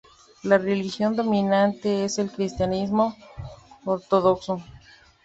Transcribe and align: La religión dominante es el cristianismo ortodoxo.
La 0.41 0.57
religión 0.57 1.15
dominante 1.15 2.05
es 2.05 2.17
el 2.17 2.31
cristianismo 2.31 3.15
ortodoxo. 3.85 4.57